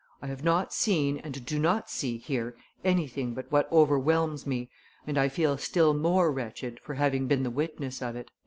I 0.19 0.25
have 0.25 0.43
not 0.43 0.73
seen 0.73 1.19
and 1.19 1.45
do 1.45 1.59
not 1.59 1.87
see 1.87 2.17
here 2.17 2.55
anything 2.83 3.35
but 3.35 3.51
what 3.51 3.71
overwhelms 3.71 4.47
me, 4.47 4.67
and 5.05 5.15
I 5.15 5.29
feel 5.29 5.59
still 5.59 5.93
more 5.93 6.31
wretched 6.31 6.79
for 6.79 6.95
having 6.95 7.27
been 7.27 7.43
the 7.43 7.51
witness 7.51 8.01
of 8.01 8.15
it." 8.15 8.31